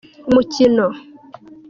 [0.29, 0.85] umukino.